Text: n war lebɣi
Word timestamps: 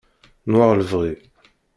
n 0.47 0.51
war 0.57 0.71
lebɣi 0.79 1.13